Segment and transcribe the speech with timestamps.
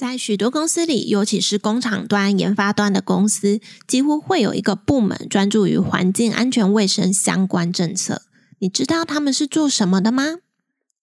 [0.00, 8.22] 在许多公司里，尤其是工厂端、研发端的公司，几乎会有一个部门专注于环境安全卫生相关政策。
[8.60, 10.36] 你知道他们是做什么的吗？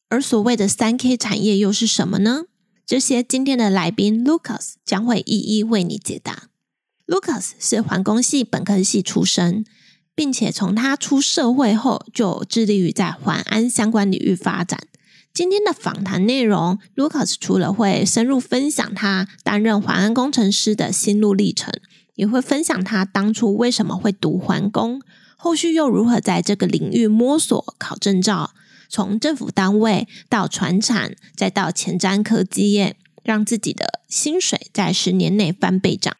[0.09, 2.45] 而所谓的三 K 产业又是什么呢？
[2.87, 6.45] 这些今天的来宾 Lucas 将会一一为你解答。
[7.05, 9.63] Lucas 是环工系本科系出身，
[10.15, 14.79] 并且从他出社会后就致力于在环安相关领域发展。
[15.37, 21.71] 今天的访谈内容，Lucas 除了会深入分享他担任环安工程师的心路历程，
[22.15, 24.99] 也会分享他当初为什么会读环工，
[25.37, 28.49] 后续又如何在这个领域摸索、考证照，
[28.89, 36.17] 从政府单位到传产，再到前瞻科技业，让自己的薪水在十年内翻倍涨。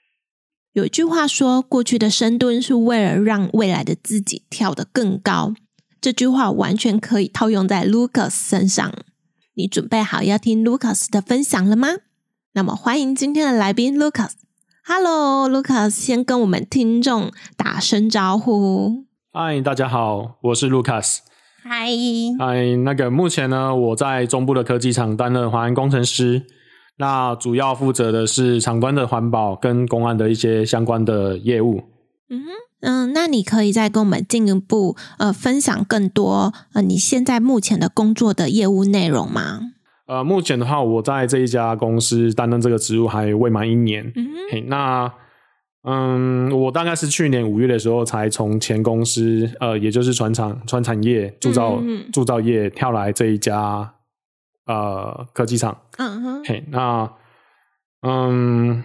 [0.73, 5.55] 有一句话说：“过去的深蹲是为了让未来的自己跳得更高。”
[5.99, 8.93] 这句话完全可以套用在 Lucas 身上。
[9.57, 11.87] 你准备好要听 Lucas 的分享了吗？
[12.53, 14.33] 那么欢迎今天的来宾 Lucas。
[14.85, 19.05] Hello，Lucas，先跟我们听众打声招呼。
[19.33, 21.21] 嗨，大家好，我是 Lucas。
[21.63, 21.87] 嗨，
[22.37, 26.45] 嗨，那个目前呢，我在中部的科技厂担任环安工程师，
[26.97, 31.81] 那主要负责的是厂端的环保跟公安的一些相关的业务。
[32.29, 32.51] 嗯哼。
[32.81, 39.61] 嗯，那你可以再跟我们进一步呃分享更多呃你现在目前的工作的业务内容吗？
[40.05, 44.11] 呃，目前的话，我在这一家公司担任这个职务还未满一年。
[44.15, 45.11] 嗯哼，那
[45.83, 51.81] 嗯，我大概是去年五月的时候才从前公司呃，也就是船厂、船产业铸造
[52.13, 53.93] 铸造业跳来这一家
[54.67, 55.75] 呃科技厂。
[55.97, 57.11] 嗯哼，嘿，那
[58.01, 58.83] 嗯。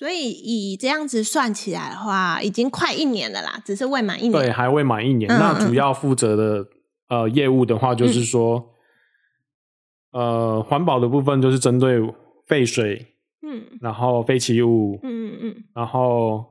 [0.00, 4.32] 所以以这样子算起来的话，已经快一年了啦，只是未满一年。
[4.32, 5.30] 对，还未满一年。
[5.30, 6.66] 嗯、那主要负责的
[7.10, 8.64] 呃业务的话，就是说，
[10.12, 12.00] 嗯、呃，环保的部分就是针对
[12.46, 13.08] 废水，
[13.42, 16.46] 嗯，然后废弃物，嗯嗯嗯，然后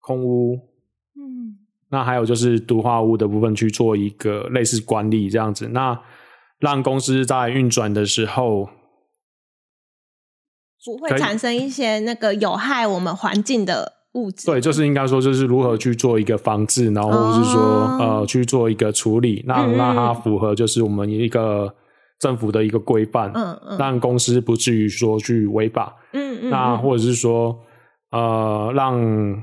[0.00, 0.54] 空污，
[1.14, 1.58] 嗯，
[1.90, 6.00] 那还有就是毒化物的部分去做一个类似管理这样子，那
[6.58, 8.70] 让公司在运转的时候。
[10.84, 14.46] 不会产生一些那个有害我们环境的物质。
[14.46, 21.72] 对，就是应该说，就是如何去做一个防治，然后或者是说、哦、呃去做一个处理，让让它符合就是我们一个
[22.18, 27.56] 政府的一个规范，嗯嗯，让公司不至于说去违法，嗯嗯，那或者是说
[28.10, 29.42] 呃让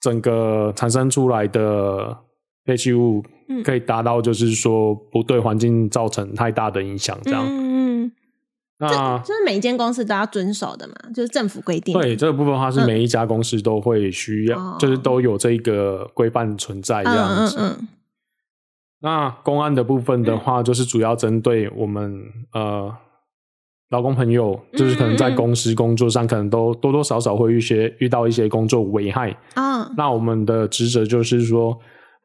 [0.00, 2.16] 整个产生出来的
[2.64, 3.22] 废弃物
[3.64, 7.44] 可以达到就是说不对环境造成太大的影响，这样。
[7.46, 7.69] 嗯
[8.82, 11.92] 那就是每一间公司都要遵守的嘛，就是政府规定。
[11.92, 17.56] 对，这个部分的话是每一家公司都会需要，嗯、就是都有这个规范存在这样子。
[17.58, 17.88] 嗯嗯嗯、
[19.00, 22.10] 那公安的部分的话，就是主要针对我们、
[22.54, 22.96] 嗯、呃
[23.90, 29.36] 劳工朋友，就是可能在公司工作上，可能都多多少少会一些遇到一些工作危害。
[29.56, 31.78] 嗯，那我们的职责就是说。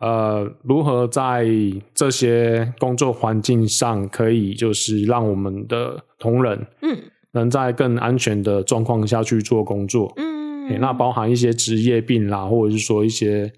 [0.05, 1.47] 呃，如何在
[1.95, 6.95] 这些工作环境上，可以就是让我们的同仁，嗯，
[7.31, 13.51] 能在更安全的状况下去做工作，嗯，那包含一些职业病啦，或者是说一些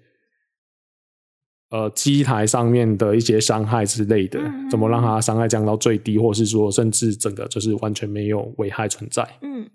[1.68, 9.68] 呃机台上面的一些伤害之类的，嗯，怎么让它伤害降到最低，或是说甚至整个就是完全没有危害存在，嗯，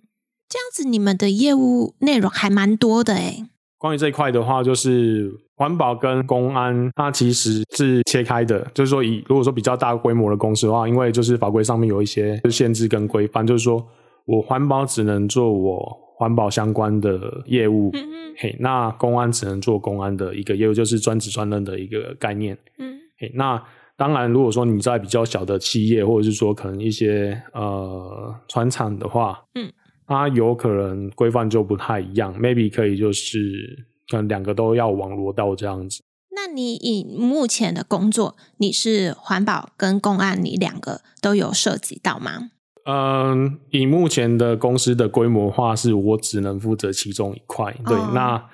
[0.49, 3.45] 这样子你们的业务内容还蛮多的诶。
[3.77, 8.69] 关于这一块的话，就是环保跟公安，它其实是切开的。
[8.73, 13.81] 就是说，以如果说比较大规模的公司的话，因为就是法规上面有一些限制跟规范，就是说
[14.25, 23.63] 我环保只能做我环保相关的业务，嗯嗯，嘿，那公安只能做公安的一个业务，就是专职专任的一个概念，嗯，嘿，那
[23.95, 29.71] 当然，如果说你在比较小的企业，或者是说可能一些呃船厂的话，嗯。
[30.05, 36.01] 它有可能规范就不太一样，maybe 可以就是可能两个都要网罗到这样子。
[36.35, 42.49] 那你以目前的工作，你是环保跟公安，你两个都有涉及到吗？
[42.85, 47.75] 嗯，以目前的公司的规模的话，是我只能负责其中一块。
[47.85, 48.49] 对，哦、那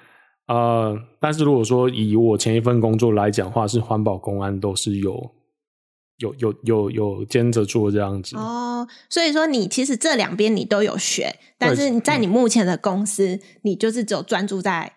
[0.47, 5.31] 呃，但是如果说以我前一份工作来讲的话，是环保、公安都是有。
[6.19, 14.95] 有有有有兼着做这样子哦，所以说你其实这两边你都有学，但是在你目前的公司，你就是只有专注在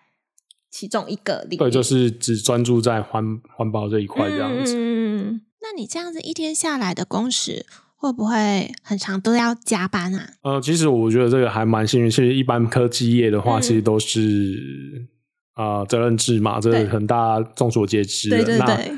[0.73, 1.59] 其中一个领域。
[1.59, 4.75] 对，就是只专注在环环保这一块这样子。
[4.75, 7.65] 嗯，那你这样子一天下来的工时
[7.95, 10.27] 会不会很长，都要加班啊？
[10.41, 12.09] 呃，其实我觉得这个还蛮幸运。
[12.09, 15.07] 其实一般科技业的话，嗯、其实都是
[15.53, 18.37] 啊、呃、责任制嘛，这个很大众所皆知的。
[18.37, 18.91] 对对对。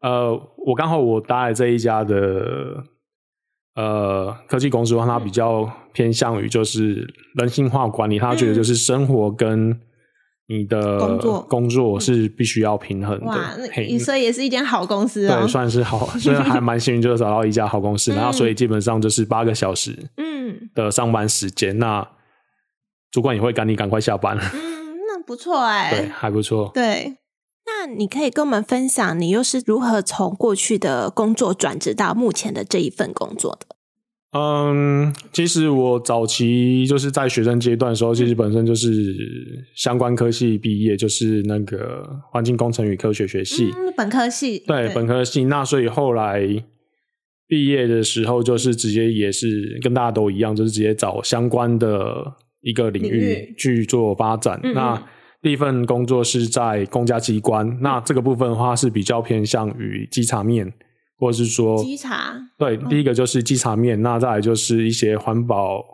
[0.00, 2.84] 那呃，我刚好我待这一家的。
[3.76, 7.06] 呃，科技公司的话，它比较偏向于就是
[7.36, 9.80] 人性化管理，他觉得就是生活跟
[10.50, 13.26] 你的工作工作是必须要平衡的。
[13.26, 18.12] 哇，那所以也是一间好公司啊，对，算是好， 所以还蛮幸运，就是找到一家好公司。
[18.12, 22.04] 然后，所以基本上就是八个小时嗯的上班时间，那
[23.12, 24.36] 主管也会赶你赶快下班。
[24.36, 27.16] 嗯，那不错哎，对，还不错，对。
[27.66, 33.76] 那你可以跟我们分享，你又是如何从过去的工作转职到目前的这一份工作的？
[34.32, 38.92] 嗯，其实我早期就是在学生阶段的时候，其实本身就是
[39.74, 44.60] 相关科系毕业，就是那个环境工程与科学学系，嗯、本科系。
[44.60, 45.44] 对，对本科系。
[45.46, 46.40] 那所以后来
[47.48, 54.60] 毕业的时候，就是直接也是跟大家都一样，就是直接找相关的一个领域去做发展。
[54.62, 55.02] 嗯、那
[55.42, 60.72] 第一份工作是在公家机关，嗯、那这个部分的话是比较偏向于稽查面，
[61.20, 62.34] 或者是说稽查。
[62.58, 65.84] 对，嗯、第一个就是稽查面，那再来就是一些环保、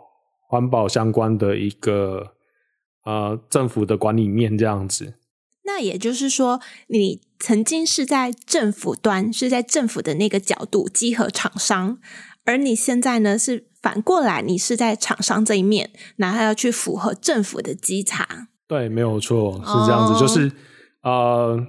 [0.47, 2.31] 环保相关的一个
[3.03, 5.15] 呃政府的管理面这样子。
[5.65, 11.97] 那也就是说，你曾经是在政府端，是在政府的那个角度稽核厂商，
[12.45, 18.47] 而你现在呢是反过来，你是在厂商这一面，然后要去符合政府的稽查。
[18.65, 20.51] 对，没有错，是这样子，哦、就是
[21.03, 21.67] 呃，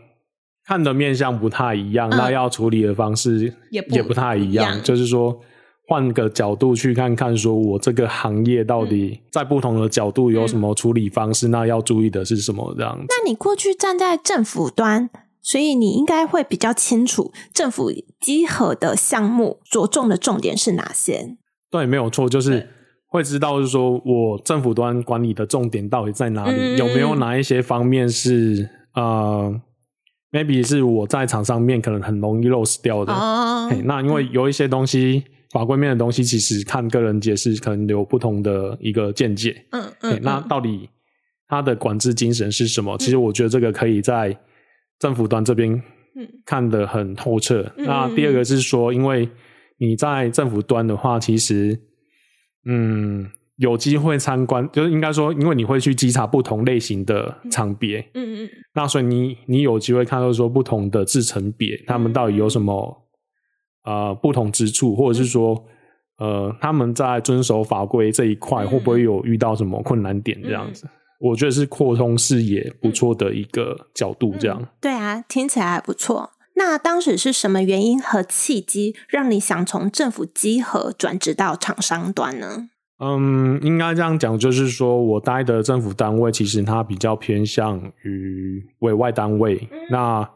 [0.68, 4.80] 看的面相不太一样，嗯、那要处理的方式也不，也不太一样。
[4.82, 5.40] 就是说，
[5.86, 12.74] 换个角度去看看，说我这个行业到底在不同的角度有什么处理方式，嗯、那要注意的是什么？
[12.76, 13.06] 这样子。
[13.08, 15.08] 那你过去站在政府端，
[15.40, 17.90] 所以你应该会比较清楚政府
[18.20, 21.36] 集合的项目着重的重点是哪些？
[21.70, 22.68] 对，没有错，就是。
[23.10, 26.54] 会知道，就是说我政府端管理的重点到底在哪里？
[26.54, 29.50] 嗯、有没有哪一些方面是呃
[30.32, 33.12] ，maybe 是我在场上面可能很容易 lose 掉的。
[33.12, 39.64] 哦、那因为有一些东西、嗯、法规面的东西，其实看个人解释可能有不同的一个见解。
[39.70, 40.18] 嗯嗯。
[40.22, 40.88] 那到底
[41.48, 42.96] 它的管制精神是什么？
[42.96, 44.38] 嗯、其实我觉得这个可以在
[44.98, 45.82] 政府端这边
[46.44, 47.62] 看得很透彻。
[47.76, 49.28] 嗯、那第二个是说，因为
[49.78, 51.80] 你在政府端的话，其实。
[52.70, 53.24] 嗯，
[53.58, 63.08] 有机会参观，就是应该说，因为你会去稽查不同类型的厂别，嗯嗯，那所以你你有机会看到说不同的制成别，他们到底有什么
[63.84, 65.64] 呃不同之处，或者是说
[66.18, 70.86] 呃他们在遵守法规这一块会不会有遇到什么困难点这样子？
[70.86, 70.90] 嗯、
[71.30, 74.68] 我觉得是扩充视野不错的一个角度，这样、嗯。
[74.80, 76.30] 对啊，听起来还不错。
[76.54, 82.68] 那当时是什么原因和契机，让你想从政府稽核转职到厂商端呢？
[82.98, 90.30] 嗯，应该这样讲，就是说我待的政府单位，其实它比较偏向于委外单位，嗯、那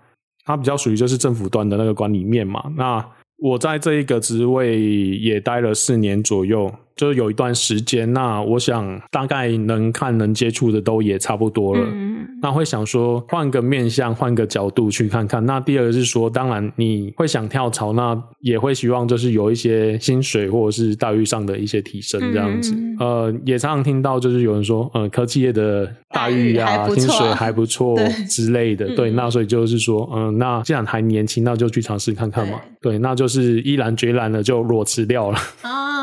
[0.44, 2.72] 它比较属于就是政府端的那个管理面嘛。
[2.76, 3.04] 那
[3.38, 6.72] 我在这一个职位也待了四年左右。
[7.02, 11.84] 就有一段时间，那我想大概能看能接触的都也差不多了。
[11.84, 15.44] 嗯、那会想说换个面向，换个角度去看看。
[15.44, 22.72] 那第二个是说，当然你会想跳槽，那也会希望就是有一些薪水或者是待遇上的一些提升这样子。
[22.72, 27.98] 嗯、呃，也常常听到就是有人说，呃，科技业的待遇啊，薪水还不错
[28.30, 28.86] 之类的。
[28.86, 32.60] 对，对，那所以就是说，嗯、呃，那既然还年轻，那就去尝试看看嘛。
[32.80, 35.38] 对，对，那就是毅然决然的就裸辞掉了。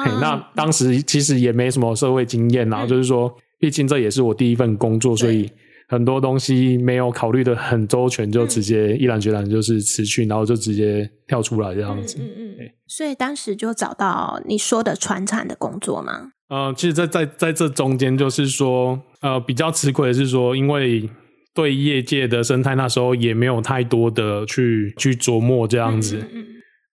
[0.04, 1.00] 哦、那当时。
[1.10, 5.50] 其实也没什么社会经验啊，嗯、就是说，毕竟这也是我第一份工作，所以
[5.88, 12.18] 很多东西没有考虑的很周全，就直接毅然决然就是辞去，然后就直接跳出来这样子。
[12.20, 16.32] 嗯嗯，嗯所以当时就找到你说的传产的工作吗？
[16.50, 21.10] 呃，其实在，在在在这中间，就是说，呃，比较吃亏的是说，因为
[21.56, 26.18] 对业界的生态那时候也没有太多的去去琢磨这样子。
[26.18, 26.46] 嗯嗯嗯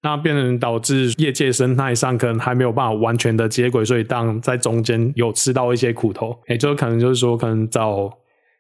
[0.06, 8.08] 那变成导致业界生态上可能还没有办法完全的接轨，所以当在中间有吃到一些苦头，也就可能就是说，可能找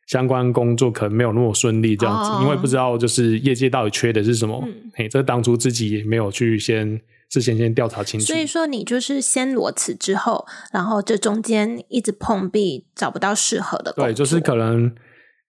[0.08, 4.60] 相关工作可能没有那么顺利这样子，哦、因为不知道就是业界到底缺的是什么，
[4.94, 7.00] 哎、嗯，这当初自己也没有去先
[7.30, 8.26] 事先先调查清楚。
[8.26, 13.92] 所以说你就是先裸辞之后，然后这中间一直碰壁，找不到适合的。
[13.92, 14.92] 对，就是可能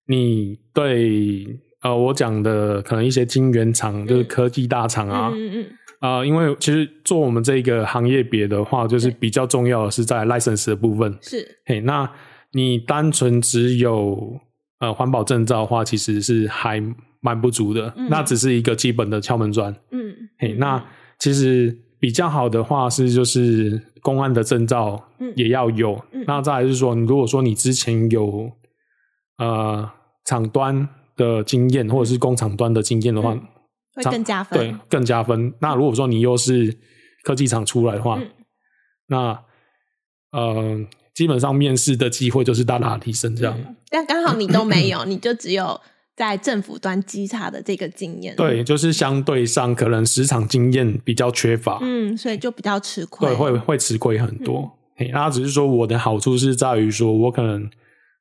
[0.06, 5.32] 你对呃我讲的可能一些晶圆厂，就是科技大厂啊。
[5.34, 5.66] 嗯嗯嗯
[6.00, 11.18] 啊、呃，因为其实做我们这个行业别的话，就是比较重要的是在 license 的部分。
[11.22, 12.10] 是，嘿，那
[12.54, 14.40] 你单纯只有
[14.80, 16.82] 呃环保证照的话，其实是还
[17.20, 17.94] 蛮不足的。
[17.98, 19.76] 嗯、那只是一个基本的敲门砖。
[19.92, 20.84] 嗯，嘿，那
[21.20, 25.04] 其实比较好的话是就是公安的证照
[25.36, 26.00] 也要有。
[26.12, 28.52] 嗯、那再来就是说，如果说你之前有
[29.40, 29.90] 呃
[30.26, 33.42] 厂端的经验，或者是工厂端的经验的话，嗯、
[33.98, 34.60] 会更加分。
[34.60, 35.54] 对，更加分。
[35.60, 36.78] 那如果说你又是
[37.24, 38.30] 科技厂出来的话，嗯、
[39.08, 39.44] 那
[40.32, 40.88] 呃。
[41.18, 45.82] 基本上面试的机会就是大大提升这样，嗯、但刚好你都没有， 你就只有
[46.16, 48.36] 在政府端稽查的这个经验。
[48.36, 53.28] 对，就是相对上可能实场经验比较缺乏，嗯，所以就比较吃亏。
[53.30, 54.72] 对，会会吃亏很多。
[55.00, 57.68] 嗯、那只是说我的好处是在于说我可能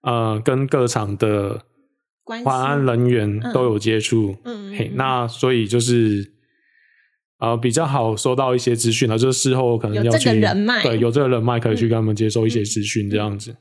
[0.00, 1.60] 呃跟各厂的
[2.26, 6.32] 环安人员都有接触，嗯，嘿，那所以就是。
[7.38, 13.54] 啊、呃，比较好收到一些资讯，就是事后可能要去人脉，对，有这个人脉可以去跟他们接收一些资讯，这样子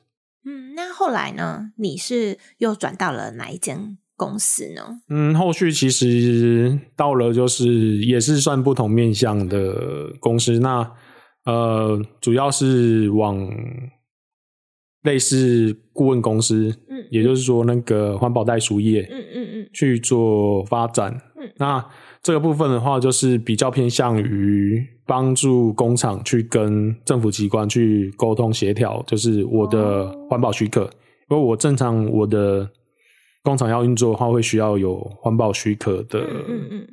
[0.45, 0.71] 嗯。
[0.71, 1.71] 嗯，那后来呢？
[1.77, 5.01] 你是又转到了哪一间公司呢？
[5.09, 10.89] 嗯，后续其实到了就是也是算不同面向的公司，那
[11.43, 13.45] 呃，主要是往
[15.01, 16.73] 类似顾问公司，
[17.05, 21.85] 嗯，也就是说那个环保代书业，嗯嗯嗯，去做发展，嗯，那。
[22.25, 30.85] 这个部分的话，就是比较偏向于帮助工厂去跟政府机关去沟通协调，就是我的环保许可。
[31.29, 32.67] 因为我正常我的
[33.43, 36.87] 工厂要运作的话，会需要有环保许可的，嗯嗯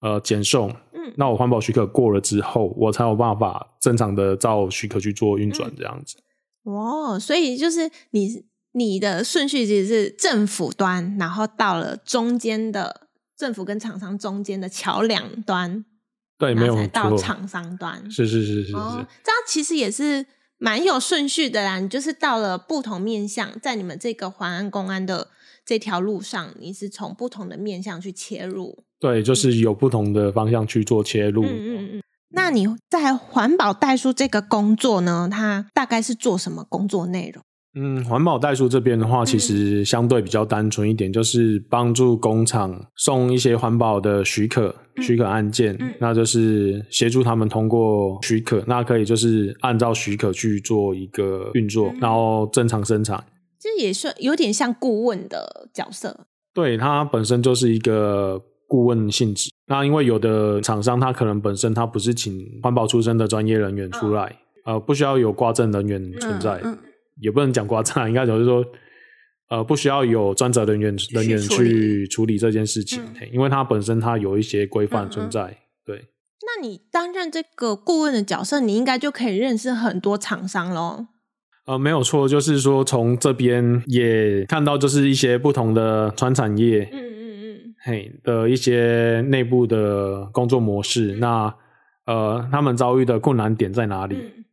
[0.00, 0.68] 呃检送。
[0.92, 6.16] 嗯，那我环保许可过了之后，我才有办法正常的照许可去做运转，这样子。
[6.64, 8.28] 哦，所以就是你
[8.78, 13.08] 你的顺序其实是政府端，然后到了中间的。
[13.38, 15.84] 政府跟厂商中间的桥梁端，
[16.36, 20.26] 对，没有才到厂商端，是是是是是，哦，这样其实也是
[20.58, 21.78] 蛮有顺序的啦。
[21.78, 25.28] 你就是到了不同面向，在你们这个环安公安的
[25.64, 31.44] 这条路上，你是从不同的面向去切入，对，就是有不同的方向去做切入。
[31.44, 32.02] 嗯嗯嗯。
[32.30, 35.28] 那你在环保代书这个工作呢？
[35.30, 37.44] 它大概是做什么工作内容？
[37.74, 53.22] 嗯，环保代书这边的话，其实相对比较单纯一点，嗯、就是帮助工厂送一些环保的许可、嗯、许可案件，嗯、那就是协助他们通过许可，那可以就是按照许可去做一个运作，嗯、然后正常生产。
[53.60, 56.26] 这也算有点像顾问的角色。
[56.54, 59.50] 对，它本身就是一个顾问性质。
[59.66, 64.34] 那因为有的厂商他可能本身他不是请环保出身的专业人员出来，
[64.64, 66.60] 嗯、呃，不需要有挂证人员存在。
[67.20, 68.64] 也不能讲夸张，应该就是说，
[69.50, 75.42] 呃，不需要有专责人员人员去处理这件事情，嗯、因为它本身它有一些规范存在。
[75.44, 76.04] 嗯嗯对，
[76.42, 81.06] 那你担任这个顾问的角色，你应该就可以认识很多厂商喽。
[81.64, 91.14] 呃，没有错，就是说从这边也看到，就是一些不同的传产业，嗯嗯嗯，嘿的一些内部的工作模式。
[91.16, 91.54] 嗯、那
[92.06, 94.16] 呃，他们遭遇的困难点在哪里？
[94.16, 94.44] 嗯、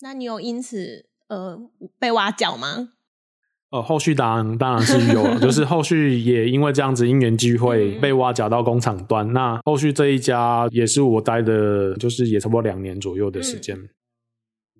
[0.00, 1.06] 那你有因此？
[1.28, 1.60] 呃，
[1.98, 2.90] 被挖角吗？
[3.70, 9.28] 呃，后续当然当然是有了，就是后续也因为这样子因缘机会被挖角到工厂端。
[9.28, 13.76] 嗯、那后续这一家也是我待的，就是也差不多两年左右的时间。
[13.76, 13.88] 嗯、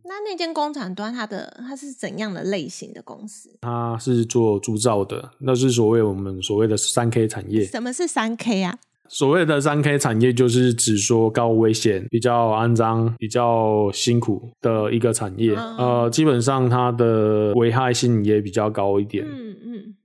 [0.04, 3.58] 那那间工厂端它的它是怎样的类型的公司？
[3.62, 7.64] 它是做铸造的，那是所谓我们所谓的三 K 产业。
[7.64, 8.78] 什么是三 K 啊？
[9.08, 15.54] 所谓的三 K 产业，就是指说高危险、比较肮脏、比较辛苦的一个产业。
[15.56, 19.24] 嗯、呃，基本上它的危害性也比较高一点。
[19.26, 19.96] 嗯嗯。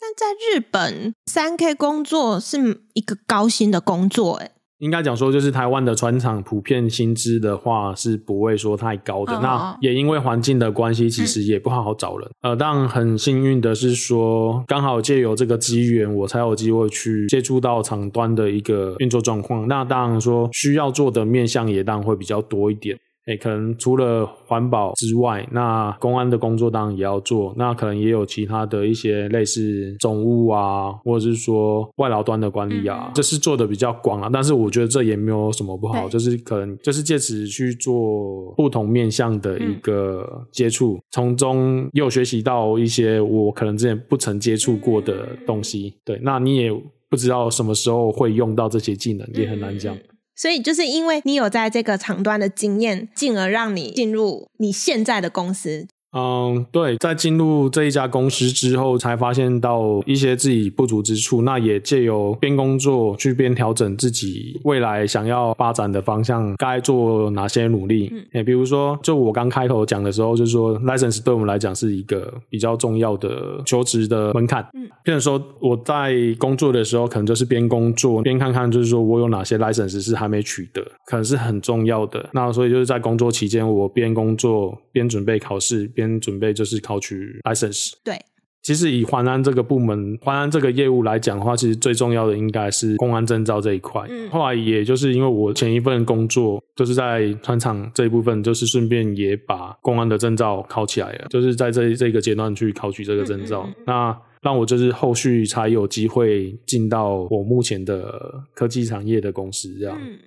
[0.00, 9.34] 但在日本，三 K 工作是一个高薪的工作，诶应该讲说，就是台湾的船厂普遍薪资的话是不会说太高的。
[9.34, 9.42] Oh.
[9.42, 12.28] 那也因为环境的关系，其实也不好好找人。
[12.42, 19.68] 嗯、呃，但很幸运的是说，刚好借由这个机缘，我才有机会去接触到厂端的一个运作状况。
[19.68, 22.98] 那当然说，需要做的面向也当然会比较多一点。
[23.26, 27.54] 诶、欸，可能除了环保之外，那公安的工作当然也要做。
[27.56, 34.28] 那可能也有其他的一些类似总务啊，或者是说外劳端的管理啊，这、嗯、是做的比较广啊。
[34.30, 45.94] 但是我觉得这也没有什么不好，就是可能就是借此去做不同面向的一个接触，从、嗯、中又学习到一些我可能之前不曾接触过的东西。
[46.04, 46.70] 对，那你也
[47.08, 49.94] 不知道什么时候会用到这些技能，也很难讲。
[49.94, 50.00] 嗯
[50.36, 55.86] 所以就是因为你有在这个长端的经验，进而让你进入你现在的公司。
[56.14, 68.10] 嗯，对，在进入这一家公司之后，才发现到一些自己不足之处，那也借由边工作去边调整自己未来想要发展的方向，该做哪些努力。
[68.12, 74.64] 嗯，也比如说，就我刚开头讲的时候，就是说，license 对我们来讲是一个比较重要的求职的门槛。
[74.74, 82.30] 嗯，譬如说我在工作的时候，可能就是边工作边看看，就是说我有哪些 license 是还没取得，可能是很重要的。
[82.32, 86.03] 那所以就是在工作期间，我边工作边准备考试边。
[86.20, 87.92] 准备就是考取 license。
[88.02, 88.18] 对，
[88.62, 94.06] 其实以环安这个部门、环安这个业务来讲的话，其实最重要的应该是公安证照这一块。
[94.08, 109.98] 嗯，后来也就是因为我前一份工作就是在船厂这一部分，就是顺便也把公安的证照考起来了，就是在这这个阶段去考取这个证照，嗯嗯嗯，那让我就是后续才有机会进到我目前的科技产业的公司这样。
[110.00, 110.18] 嗯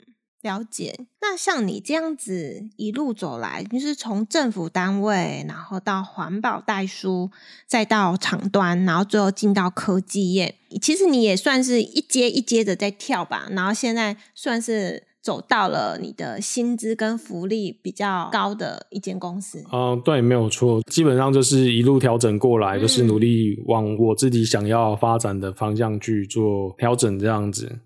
[0.48, 7.30] 了解，那像你这样子一路走来，就是从政府单位，然后到环保代书，
[7.68, 10.56] 再到厂端，然后最后进到科技业。
[10.82, 19.60] 其实你也算是一阶一阶的在跳吧，然后现在算是走到了你的薪资跟福利比较高的一间公司。
[19.72, 27.80] 嗯、呃，对，没有错，基本上就是一路调整过来，就是努力往我自己想要发展的方向去做调整，这样子。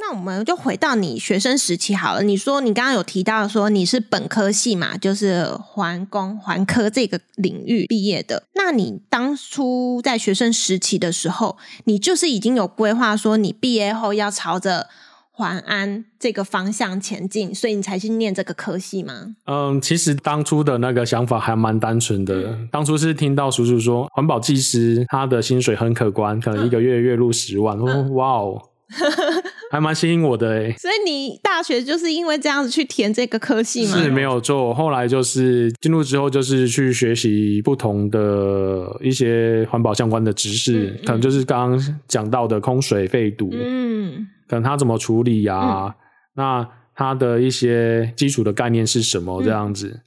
[0.00, 2.22] 那我们就回到你学生时期好了。
[2.22, 8.42] 你说你刚刚有提到说你是本科系嘛，就是环工环科这个领域毕业的。
[8.54, 14.88] 那你当初在学生时期的时候，你就是已经有规划说你毕业后要朝着
[15.30, 19.36] 环安这个方向前进，所以你才去念这个科系吗？
[19.44, 22.58] 嗯，其实当初的那个想法还蛮单纯的。
[22.72, 27.78] 当初是听到叔叔说环保技师他的薪水很可观，可能一个月月入十万。
[28.14, 28.62] 哇哦！
[29.70, 33.96] 还蛮吸引我的诶、欸，所以你大学就是因为这样子去填这个科系吗？
[33.96, 45.86] 是没有做，后来就是进入之后就是去学习不同的一些环保相关的知识，嗯嗯、可能就是刚刚讲到的空水废毒，嗯，可能它怎么处理呀、啊？
[45.86, 45.94] 嗯、
[46.34, 49.40] 那它的一些基础的概念是什么？
[49.42, 49.86] 这样子。
[49.88, 50.00] 嗯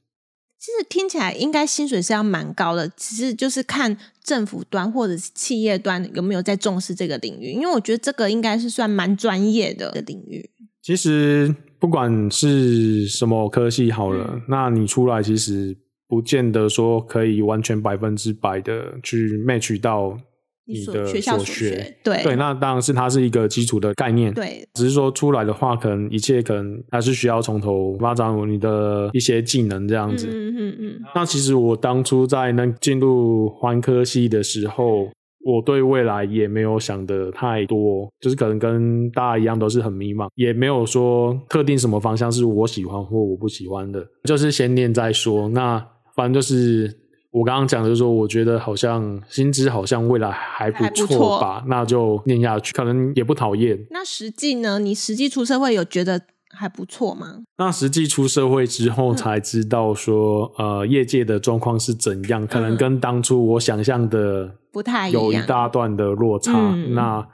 [0.64, 10.50] 其实听起来应该薪水是要蛮高的，只是就是看政府端或者是企业端有没有在重视这个领域，因为我觉得这个应该是算蛮专业的领域。
[10.82, 20.18] 其实不管是什么科系好了，嗯、那你出来其实不见得说可以完全百分之百的去 match 到。
[20.66, 30.28] 你的学校所学，对对，那当然是它是一个基础的概念，对，只是说出来的话，可能一切可能还是需要从头发展你的一些技能这样子。
[30.32, 31.02] 嗯嗯嗯。
[31.14, 35.10] 那其实我当初在那进入环科系的时候，
[35.46, 45.50] 我对未来也没有想的太多，就是可能跟大家一样都是很迷茫，也没有说特定什么方向是我喜欢或我不喜欢的，就是先念再说。
[45.50, 47.03] 那反正就是。
[47.34, 53.88] 我刚刚讲的就是说，我觉得好像薪资好像未来还不错吧，那就念下去，可能也不讨厌。
[53.90, 54.78] 那实际呢？
[54.78, 56.22] 你实际出社会有觉得
[56.56, 57.42] 还不错吗？
[57.58, 66.54] 那实际出社会之后才知道说，嗯、呃，业界的状况是怎样，可能跟当初我想象的不太一样，有一大段的落差。
[66.54, 67.28] 嗯、那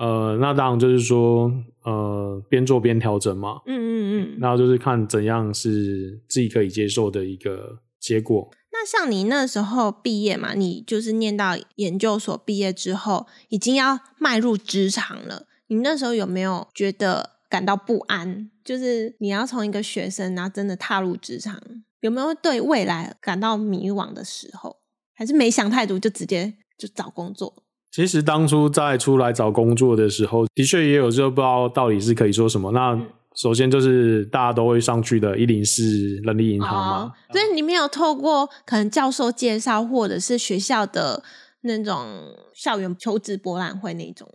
[0.00, 1.48] 呃，那当然就是说，
[1.84, 3.60] 呃，边做边调整嘛。
[3.66, 4.38] 嗯嗯嗯。
[4.40, 8.50] 然后就是看怎样是自己可以接受的一个结果。
[8.80, 15.46] 那像你那时候毕业嘛，你就是念到研究所毕业之后，已经要迈入职场了。
[15.66, 18.48] 你那时候有没有觉得感到不安？
[18.64, 21.60] 就是你要从一个学生，然后真的踏入职场，
[22.02, 24.76] 有没有对未来感到迷惘的时候？
[25.12, 27.64] 还是没想太多就直接就找工作？
[27.90, 32.70] 其实当初在出来找工作的时候，的确也有就不知道到底是可以说什么。
[32.70, 32.96] 那。
[33.30, 35.82] 嗯首先就是大家都会上去的一零四
[36.24, 41.22] 人力银行嘛，哦，所以你没有透过可能教授介绍或者是学校的
[41.60, 44.26] 那种校园求职博览会那种。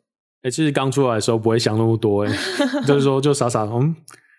[0.44, 2.34] 哎、欸，其实刚出来的时候不会想那么多，哎，
[2.88, 3.94] 就是说就傻傻嗯，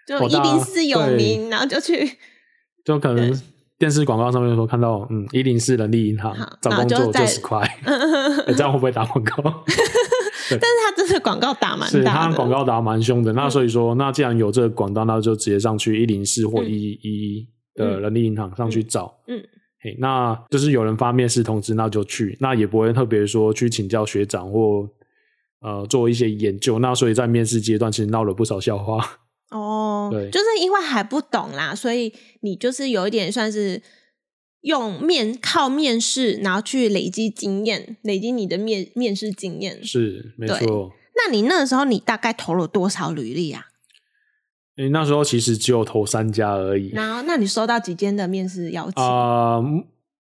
[0.06, 2.18] 就一零四有名，然后就去，
[2.86, 3.38] 就可能
[3.76, 7.60] 电视广告上面说看到嗯一零四人力银行找工作九十块，
[8.46, 9.64] 这样会不会打广告？
[10.48, 13.32] 对但是他真的广告打蛮大的，是他广告打蛮凶的。
[13.32, 19.14] 嗯、那所以说，那既然有这个广告，那就直接上去一零四或一一一的人力银行上去找。
[19.28, 19.42] 嗯，
[19.80, 24.88] 嘿、嗯，那就是有人发面试通知，那就去，那也不会特别说去请教学长或
[25.60, 26.78] 呃做一些研究。
[26.78, 29.04] 那所以在面试阶段，其实闹了不少笑话。
[29.50, 33.82] 哦，对，就是因为还不懂啦，所以你就是有一点算是。
[34.64, 40.90] 用面靠面试，然后去累积经验，累积你的面面试经验是没错。
[41.16, 43.66] 那你那个时候你大概投了多少履历啊？
[44.76, 46.90] 诶，那时候其实只有投三家而已。
[46.90, 49.00] 然后，那你收到几间的面试邀请？
[49.00, 49.64] 啊、呃，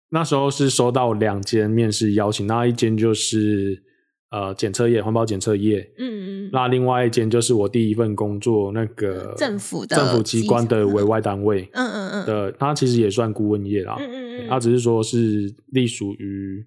[0.09, 3.83] 那时候是收到两间面试邀请，那一间就是
[4.31, 16.65] 呃检测业，环保检测业，嗯嗯，那另外一间就是我第一份工作那个政府的政府机关的委外单位，嗯嗯嗯的，它其实也算顾问业啦，嗯嗯嗯，它只是说是隶属于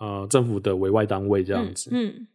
[0.00, 2.28] 呃政府的委外单位这样子，嗯，嗯，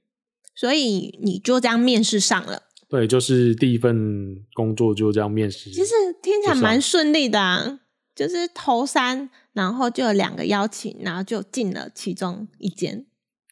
[0.55, 2.63] 所以你就这样面试上了。
[2.89, 5.69] 对，就是第一份工作就这样面试。
[5.69, 7.79] 其实听起来蛮顺利的啊，
[8.15, 13.05] 就是头三，然后就有两个邀请，然后就进了其中一间。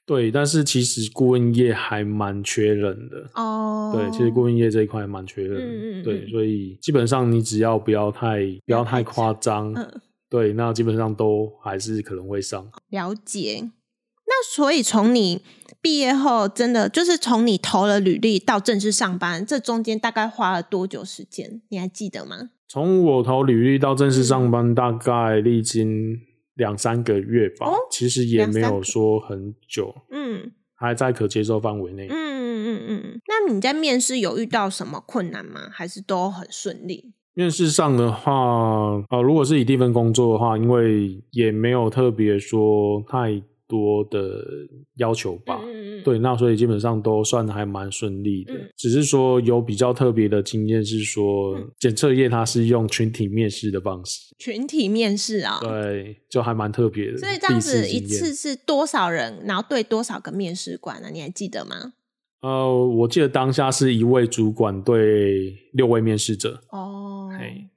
[0.08, 3.92] 对，但是其实顾问业还蛮缺人的哦。
[3.94, 5.66] 对，其实顾问业这一块还蛮缺人的。
[5.66, 6.04] 嗯嗯。
[6.04, 12.70] 对，所以基本上你只要不要太不要太夸张，嗯，对，那基本上都还是可能会上。
[12.90, 13.72] 了解。
[14.26, 15.42] 那所以从你
[15.82, 21.62] 毕业后，真的就是从你投了履历到正式上班，这中间大概花了多久时间？
[21.70, 22.50] 你还记得吗？
[22.68, 26.20] 从我投履历到正式上班，大概历经
[26.56, 27.68] 两三个月吧。
[27.68, 32.08] 哦，其实也没有说很久，嗯，还在可接受范围内。
[32.10, 33.22] 嗯嗯嗯嗯。
[33.28, 35.70] 那你在面试有遇到什么困难吗？
[35.72, 37.14] 还是都很顺利？
[37.38, 43.42] 面试上的话，呃，如果是以第一份工作的话，因为也没有特别说太。
[43.70, 44.46] 多的
[44.96, 48.70] 要求吧，嗯、对，那所以基本上都算还蛮顺利的，嗯。
[48.78, 54.34] 只是说有比较特别的经验是说，检测业它是用群体面试的方式。
[54.40, 55.60] 群体面试啊？
[55.60, 57.18] 对，就还蛮特别的。
[57.18, 61.10] 所以这样子一次是多少人，然后对多少个面试官呢？
[61.12, 61.92] 你还记得吗？
[62.48, 66.62] 呃，我记得当下是一位主管对六位面试者。
[66.70, 67.30] 哦。
[67.38, 67.68] 嘿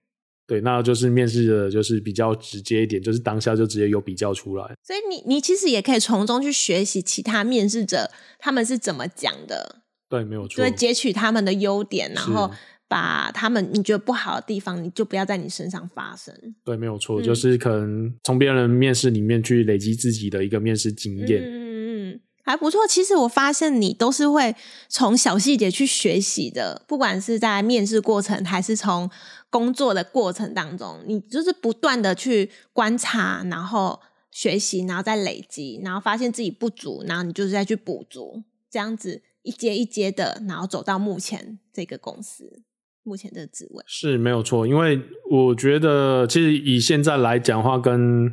[0.46, 4.64] 对，那就是面试者，就是比较直接一点，就是当下就直接有比较出来。
[4.82, 9.82] 所以你你其实也可以从中去学习其他面试者他们是怎么讲的。
[10.08, 10.56] 对，没有错。
[10.56, 12.50] 对，截取他们的优点，然后
[12.88, 16.34] 把他们你觉得不好的地方，你就不要在你身上发生。
[16.64, 21.42] 对，没有错，嗯、就是可能从别人面试里面去累积自己的一个面试经验。
[21.42, 22.86] 嗯嗯嗯，还不错。
[22.86, 24.54] 其实我发现你都是会
[24.88, 29.10] 从小细节去学习的，不管是在面试过程还是从。
[29.52, 33.98] 工作的过程当中，你就是不断的去观察，然后
[34.30, 42.62] 学习，然后再累积，然后发现自己不足，然后你就是再去补足，这样子一阶一阶的，然后走到目前这个公司
[43.02, 44.64] 目前的职位是没有错。
[44.64, 48.32] 因为我觉得，其实以现在来讲话，跟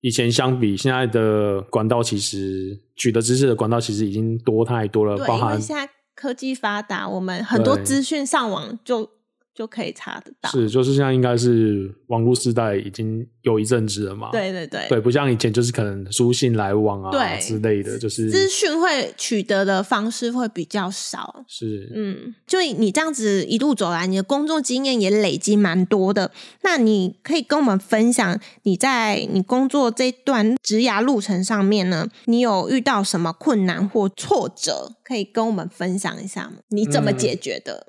[0.00, 9.19] 以前相比，现在的管道其实取得知识的管道其实已经多太多了，对，包含因为现在科技发达，我们很多资讯上网就。
[9.60, 14.30] 就可以查得到，是，就是现在应该是网络时代已经有一阵子了嘛？
[14.32, 21.44] 对对对，对，不像以前就是可能书信来往啊对之类的，就是资讯会取得的方式会比较少。
[21.46, 26.32] 是，嗯，就你这样子一路走来，你的工作经验也累积蛮多的。
[26.62, 34.92] 那你可以跟我们分享，你在你工作这段职涯路程上面呢，你有遇到什么困难或挫折？
[35.04, 36.54] 可以跟我们分享一下吗？
[36.68, 37.88] 你怎么解决的？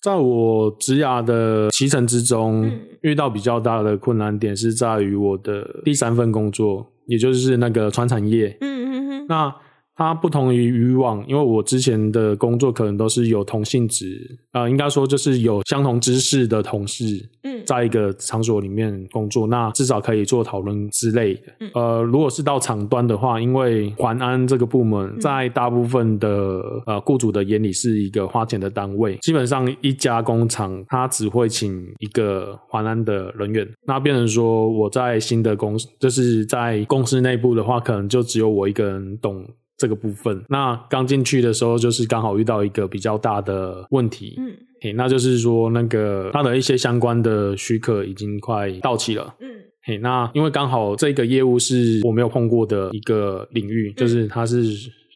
[0.00, 8.56] 嗯在我职涯的骑程之中，嗯，遇到比较大的困难点是在于我的第三份工作，也就是那个船产业。
[8.62, 9.26] 嗯嗯嗯。
[9.28, 9.54] 那
[10.00, 21.42] 它不同于以往，因为我之前的工作可能都是有同性质，啊、呃，应该说就是有相同知识的同事，嗯，在一个场所里面工作，那至少可以做讨论之类的。
[21.60, 39.46] 嗯、呃，如果是到厂端的话，因为环安这个部门在大部分的呃雇主的眼里是一个花钱的单位，基本上一家工厂它只会请一个环安的人员，那变成说我在新的公司，就是在公司内部的话，可能就只有我一个人懂。
[39.80, 49.48] 这个部分，那刚进去的时候，就是刚好遇到一个比较大的问题，嗯，嘿，那就是说那个他的一些相关的许可已经快到期了，嗯，
[49.82, 54.62] 嘿，那因为刚好这个业务是我没有碰过的一个领域，嗯、就是它是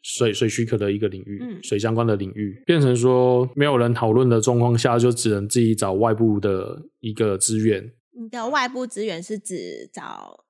[0.03, 7.93] 水水许可的一个领域，嗯，水相关的领域，变成说没有人讨论的状况下，就只能自己找外部的一个资源。
[8.19, 10.44] 你的外部资源是指找？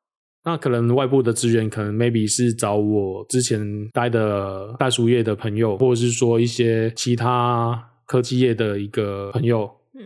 [0.45, 10.03] 那可能外部的资源，可能 maybe 是找我之前待的袋鼠业的朋友，或者是说一些其他科技业的一个朋友，嗯，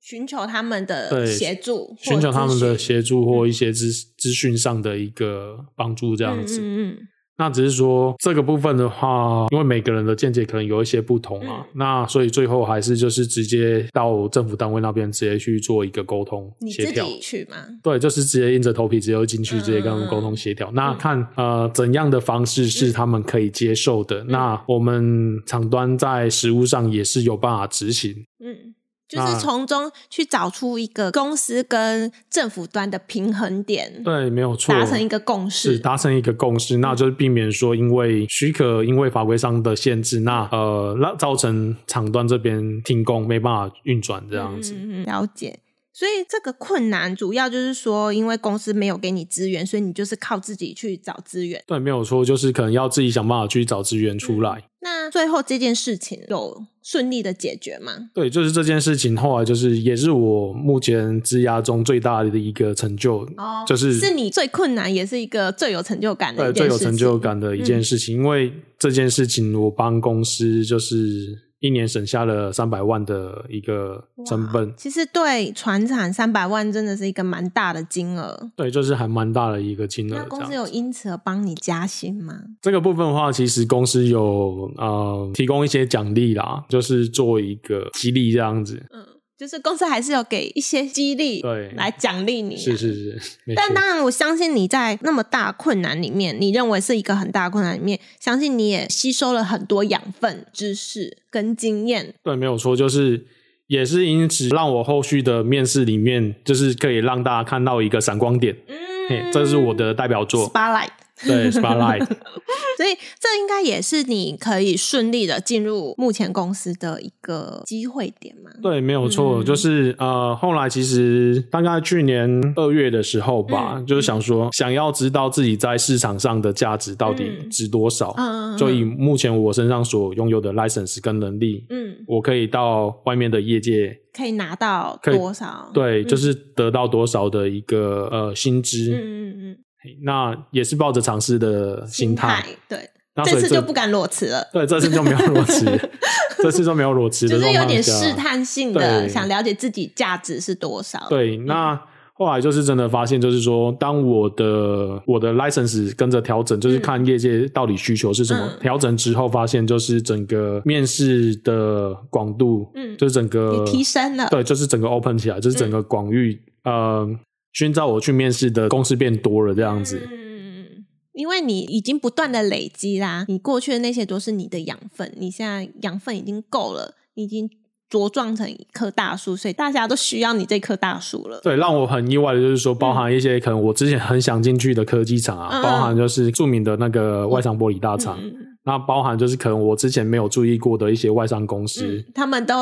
[0.00, 6.60] 寻求他们的协助，寻求他们的协助或一些资资讯上的一个帮助，这样子。
[6.60, 7.08] 嗯嗯嗯
[7.40, 17.06] 那只是说这个部分的话，因为每个人的见解可能有一些不同啊，嗯、那所以最后还是就是直接到政府单位那边直接去做一个沟通协调。
[17.22, 17.56] 去吗？
[17.82, 20.68] 对，就是直接硬着头皮直接进去，直接跟他们沟通协调。
[20.70, 28.12] 嗯、那看呃怎样的方式是他们可以接受的，嗯、那我们厂端在实物上也是有办法执行。
[28.44, 28.74] 嗯，
[29.10, 34.02] 就是从中去找出一个公司跟政府端的平衡点。
[34.04, 44.74] 对，没有错，达成一个共识，是达成一个共识，那就是避免说因为许可，因为法规上的限制，那呃，那造成厂端这边停工没办法运转这样子。
[44.76, 45.58] 嗯，了解。
[45.92, 51.62] 所以这个困难主要就是说，因为公司没有给你资源，所以你就是靠自己去找资源。
[51.66, 54.52] 对，没有错，就是可能要自己想办法去找资源出来。
[54.52, 58.10] 嗯，那最后这件事情有顺利的解决吗？
[58.14, 63.18] 对，就是这件事情后来就是也是我目前职涯中最大的一个成就。
[63.36, 66.68] 哦，就是是你最困难，也是一个最有成就感的一件事情。
[66.68, 71.49] 对，最有成就感的一件事情，嗯，因为这件事情我帮公司就是。
[71.60, 78.50] 一年省下了三百万的一个成本，其实对船产三百万真的是一个蛮大的金额。
[78.56, 80.16] 对，就是还蛮大的一个金额。
[80.16, 82.34] 那公司有因此而帮你加薪吗？
[82.62, 88.86] 这个部分的话，其实公司有呃提供一些奖励啦，就是做一个激励这样子。
[88.92, 89.04] 嗯。
[89.40, 92.58] 就是公司还是有给一些激励，对，来奖励你。
[92.58, 102.12] 是是是，但当然，我相信你在那么大困难里面，你认为是一个很大困难里面，相信你也吸收了很多养分、知识跟经验。
[102.22, 103.24] 对，没有错，就是
[103.68, 108.54] 也是因此让我后续的面试里面，就是可以让大家看到一个闪光点。
[108.68, 110.50] 嗯，这是我的代表作。
[110.50, 110.90] Spotlight。
[111.26, 112.06] 对， Spotlight。
[112.76, 118.50] 所以这应该也是你可以顺利的进入目前公司的一个机会点嘛？
[118.62, 128.14] 对，没有错，嗯、就是呃，后来其实大概去年二月的时候吧，嗯、就是想说想要知道自己在市场上的价值到底值多少。
[128.16, 135.70] 嗯，就以目前我身上所拥有的 license 跟能力，嗯，我可以到外面的业界可以拿到多少？
[135.74, 138.90] 对，就是得到多少的一个呃薪资。
[138.94, 139.56] 嗯嗯嗯。
[140.02, 142.90] 那也是抱着尝试的心态，对，
[143.24, 144.46] 这，这次就不敢裸辞了。
[144.52, 145.64] 对，这次就没有裸辞，
[146.42, 151.06] 这次就没有裸辞，就是有点试探性的想了解自己价值是多少。
[151.08, 151.80] 对，那
[152.12, 167.18] 后来就是真的发现，就是说，当我的我的 license 跟着调整，就是看业界到底需求是什么，调、嗯、整之后发现，就是整个面试的广度，嗯，就是整个提升了，对，就是整个 open 起来，就是整个广域，嗯、呃。
[167.52, 170.08] 寻找我去面试的公司变多了，这样子。
[170.10, 177.50] 嗯，因为你已经不断的累积啦，你过去的那些都是你的养分，你现在养分已经够了，你已经
[177.90, 181.40] 茁壮成一棵大树，所以大家都需要你这棵大树了。
[181.42, 188.32] 对，让我很意外的就是说，包含一些可能我之前很想进去的科技厂啊，嗯、包含就是著名的那个外商玻璃大厂，嗯、
[188.64, 192.54] 那包含就是可能我之前没有注意过的一些外商公司，嗯、他们都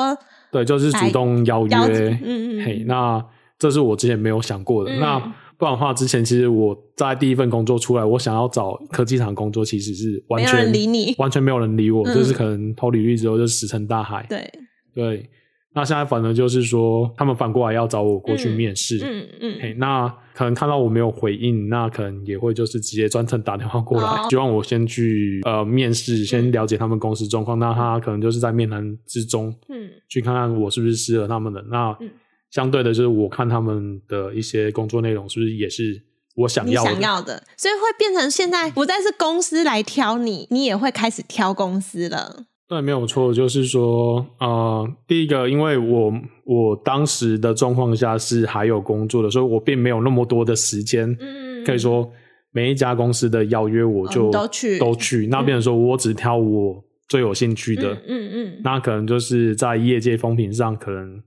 [0.51, 1.77] 对，就是主动邀约，
[2.25, 3.23] 嗯嗯，嘿，那。
[3.59, 4.93] 这是我之前没有想过的。
[4.93, 5.19] 嗯、那
[5.59, 14.25] 不然的话，之前其实我在第一份工作出来，我想要找科技厂工作，其实是完全没人理你，完全没有人理我，嗯、就是可能投履历之后就石沉大海。
[14.29, 14.49] 对
[14.95, 15.29] 对，
[15.75, 18.99] 那现在反而就是说，他们反过来要找我过去面试。
[19.03, 27.59] 嗯嗯，嗯，那可能看到我没有回应，那可能也会就是直接专程打电话过来，哦、希望我先去呃面试，先了解他们公司状况。
[27.59, 31.61] 嗯、那他可能就是在面谈之中，嗯，去看看我是不是适合他们的。
[31.69, 32.09] 那嗯。
[32.51, 36.03] 相对的，就是我看他们的一些工作内容，是不是也是
[36.35, 36.91] 我想要的？
[36.91, 42.45] 想要的，所以会变成现在不再是公司来挑你，你也会开始挑公司了。
[42.69, 46.13] 对，没有错，就是说，呃，第一个，因为我
[46.45, 52.11] 我当时的状况下是还有工作的，所以我并没有那么多的时间，嗯，可以说
[52.53, 55.27] 每一家公司的邀约我就、哦、都去都去。
[55.29, 61.23] 那变成说我只挑我最有兴趣的，嗯嗯，嗯，那可能就是在业界风评上可能。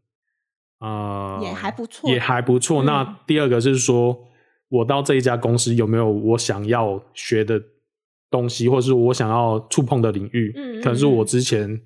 [0.81, 2.83] 呃，也还不错，也还不错。
[2.83, 4.17] 嗯、那第二个是说，
[4.67, 7.61] 我到这一家公司有没有我想要学的
[8.31, 10.51] 东西，或者是我想要触碰的领域？
[10.55, 11.79] 嗯，嗯，可能是我之前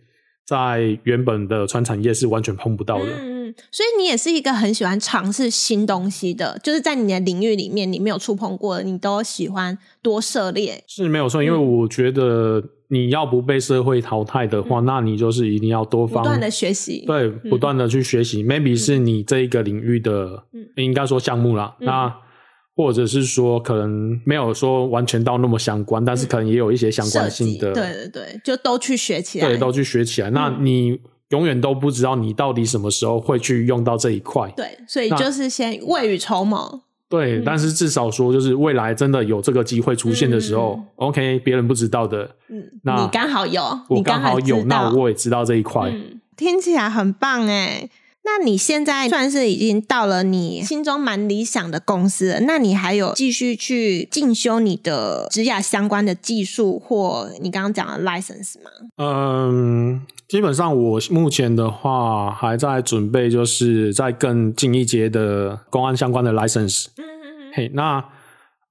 [0.46, 3.06] 在原本的传产业是完全碰不到的。
[3.06, 10.82] 嗯嗯，所以你也是一个很喜欢尝试新东西的，就是在你的领域里面，你没有触碰过的，你都喜欢多涉猎。
[10.88, 12.64] 是没有错，因为我觉得。
[12.90, 18.44] 你要不被社会淘汰的话，嗯、那你就是一定要多方不断的学习，对，嗯、不断的去学习。
[18.44, 21.76] Maybe 是你这一个领域的，嗯、应该说项目啦。
[21.80, 22.16] 嗯、那
[22.76, 27.74] 或者是说，可能没有说完全到那么相关，嗯、但是可能也有一些相关性的。
[27.74, 30.30] 对对对，就都去学起来，对，都去学起来。
[30.30, 34.52] 嗯、那你永远都不知道你到底什么时候会去用到这一块。
[34.56, 36.82] 对，所以就是先未雨绸缪。
[37.18, 47.90] 对，但是至少说，就是未来真的有这个机会出现的时候、嗯、，OK，别人不知道的，嗯，那你刚好有，我刚好有，那我也知道这一块，嗯，听起来很棒哎。
[48.26, 58.72] 那你现在算是已经到了你心中蛮理想的公司了，那你还有继续去进修你的职涯相关的技术或你刚刚讲的 license 吗？
[58.98, 66.88] 嗯，基本上我目前的话还在准备，就是在更进一阶的公安相关的 license。
[66.98, 67.52] 嗯嗯嗯。
[67.54, 68.04] 嘿，那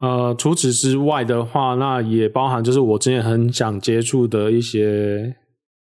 [0.01, 5.37] 呃，除此之外的话，那也包含就是我之前很想接触的一些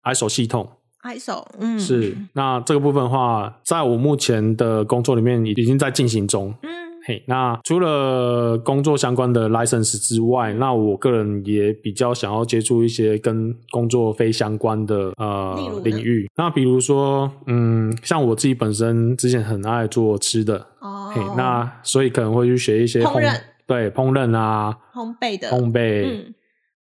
[0.04, 0.70] ISO 系统。
[1.14, 2.16] ISO，嗯，是。
[2.34, 6.54] 那这个部分的话，在我目前的工作里面已经在进行中。
[6.64, 6.70] 嗯，
[7.06, 16.30] 嘿，那除了工作相关的 license 之外，那我个人也比较想要接触一些跟工作非相关的呃领域。
[16.36, 26.34] 那比如说，嗯，像我自己本身之前很爱做吃的，哦，嘿，那所以可能会去学一些烹饪，对，烹饪啊，烘焙的，烘焙，嗯。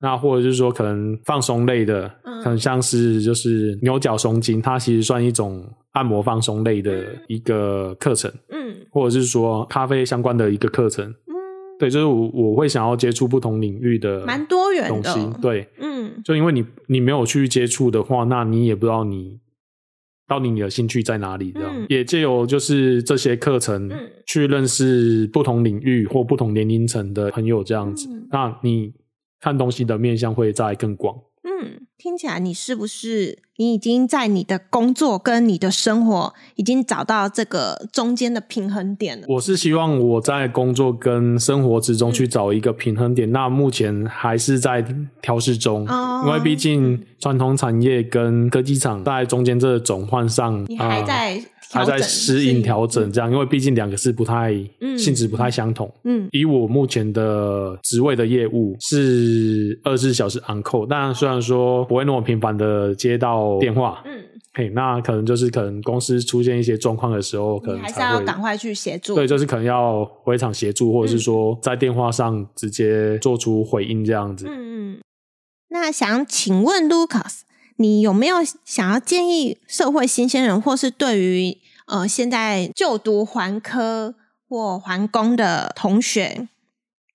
[0.04, 11.32] 那或者就是说，可能放松类的，嗯，可能像是就是牛角松筋，它其实算一种按摩放松类的一个课程，嗯，或者是说咖啡相关的一个课程，嗯，
[11.78, 19.40] 对，就是我我会想要接触不同领域的，蛮多元的东西，对，嗯，就因为你你没有去接触的话，那你也不知道你
[20.28, 23.90] 到底你的兴趣在哪里，这样，嗯，也借由就是这些课程，
[24.26, 28.92] 去认识不同领域或不同年龄层的朋友，这样子，嗯，那你。
[29.44, 31.14] 看东西的面向会再更广。
[31.46, 39.26] 嗯，听起来你是不是你已经在你的工作跟你的生活已经找到这个中间的平衡点了？
[39.28, 43.28] 我是希望我在工作跟生活之中去找一个平衡点。
[43.28, 44.82] 嗯、那目前还是在
[45.20, 51.44] 调试中，哦、因为毕竟传统产业跟科技厂在中间这个转换上，你还在。
[51.74, 55.92] 呃还在适应调整，这样，因为毕竟两个是不太、嗯、性质不太相同。
[56.04, 69.14] 嗯，以我目前的职位的业务是二十四小时 on call，但虽然说不会那么频繁的接到电话，嗯，嘿，那可能就是可能公司出现一些状况的时候，可能还是要赶快去协助。
[69.14, 74.46] 对，就是可能要回场协助，或者是说在电话上直接做出回应这样子。
[74.48, 74.52] 嗯
[74.92, 75.00] 嗯。
[75.70, 77.40] 那想请问 Lucas，
[77.76, 84.14] 你有没有想要建议社会新鲜人，或是对于呃，现在就读环科
[84.48, 86.48] 或环工的同学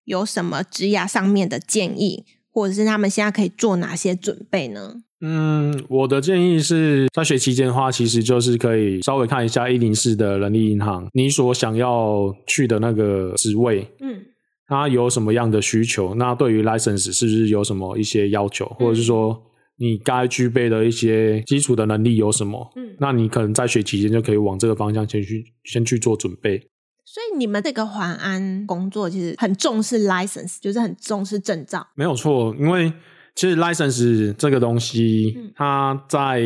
[0.03, 4.95] 有什么职涯上面的建议，或者是他们现在可以做哪些准备呢？
[5.21, 14.25] 嗯，我的建议是在学期间的话，其实就是可以稍微看一下一零四的人力银行，你所想要去的那个职位，嗯，
[14.67, 16.13] 它有什么样的需求？
[16.15, 19.41] 那对于 license 是不是有什么一些要求，或者是说？
[19.79, 22.71] 你该具备的一些基础的能力有什么？
[22.75, 26.59] 嗯，那你可能在学期间就可以往这个方向先去先去做准备。
[27.05, 31.87] 所以你们这个环安工作其实很重视 license，就是很重视证照。
[31.95, 32.93] 没有错，因为
[33.33, 36.43] 其实 license 这个东西，嗯、它在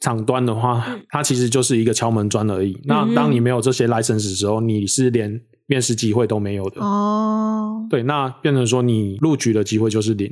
[0.00, 2.72] 厂端的话，嗯、它其实就是一个敲门砖而已。
[2.72, 6.82] 嗯、那当你没有这些 license 的时候，你是连面试机会都没有的。
[6.82, 10.30] 哦，对，那变成说你录取的机会就是零。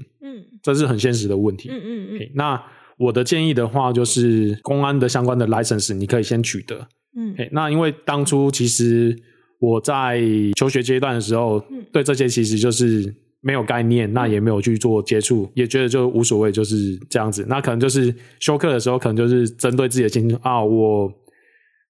[0.64, 1.68] 这是很现实的问题。
[1.70, 2.30] 嗯嗯嗯。
[2.34, 2.60] 那
[2.98, 6.88] 我的建议的话，就是公安的相关的 license，你可以先取得。
[7.16, 7.36] 嗯。
[7.52, 9.16] 那因为当初其实
[9.60, 10.20] 我在
[10.56, 17.44] 求学阶段的时候，嗯、对这些其实就是没有概念，那也没有去做接触，也觉得就无所谓，就是这样子。
[17.48, 21.12] 那可能就是修课的时候，可能就是针对自己的兴趣啊，我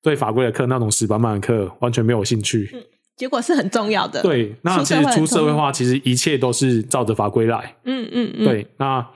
[0.03, 2.71] 对法规的课那种死板板的课完全没有兴趣。
[2.75, 2.81] 嗯
[3.17, 4.21] 结果是很重要的。
[4.23, 7.77] 对，那其实出社会化，其实一切都是照着法规来。
[7.85, 8.45] 嗯嗯嗯。
[8.45, 9.07] 对，那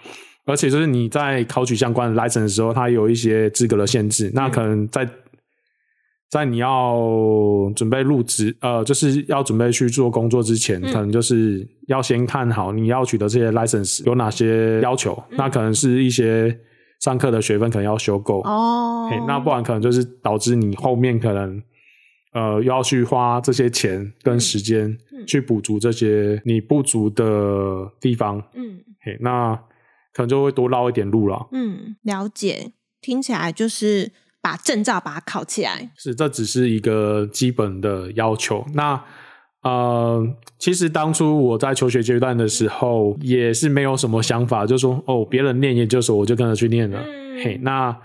[0.46, 4.28] 而且就是你在考取相关的 license 的时候，它有一些资格的限制。
[4.28, 5.08] 嗯、那可能在
[6.30, 6.96] 在你要
[7.74, 15.12] 准备入职，呃，就是要准备去做工作之前，嗯、可能就是要先看好你要取得这些 license 有哪些要求。
[15.30, 16.56] 嗯、那可能是一些
[17.00, 19.10] 上课的学分可能要修够哦。
[19.26, 21.60] 那不然可能就是导致你后面可能。
[22.32, 29.54] 呃，要去花这些钱跟时间去补足这些你不足的地方，嗯，嘿，那
[30.12, 31.48] 可能就会多绕一点路了。
[31.52, 34.12] 嗯，了解，听起来就是
[34.42, 35.90] 把证照把它考起来。
[35.96, 38.66] 是，这只是一个基本的要求。
[38.74, 39.02] 那
[39.62, 40.26] 呃，
[40.58, 47.00] 其实当初我在求学阶段的时候，也是没有什么想法，就说哦，别人念研究所，我就跟着去念了。
[47.00, 47.96] 嗯、嘿，那。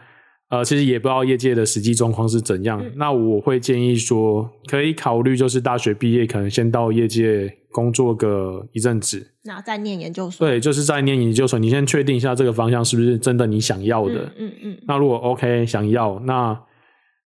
[0.54, 2.80] 呃，其实也不知道业界的实际状况是怎样。
[2.80, 10.48] 嗯、那我会建议说，可以考虑就是大学毕业，可能先到业界工作个一阵子，然后再念研究所。
[10.48, 14.32] 对，就是在念研究所，你先确定一下这个方向是不是真的你想要的。
[14.38, 14.54] 嗯嗯。
[14.62, 16.62] 嗯，那如果 OK 想要，那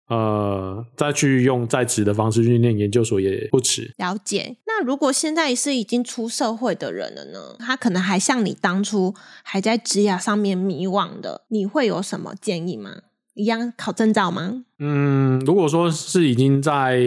[0.07, 3.93] 呃再去用在职的方式去念研究所也不迟。
[3.99, 4.57] 了解。
[4.65, 7.55] 那如果现在是已经出社会的人了呢？
[7.59, 12.95] 他可能还像你当初还在职涯上面迷惘的，你会有什么建议吗？
[13.33, 14.63] 一样考证照吗？
[14.79, 16.99] 嗯，如果说是已经在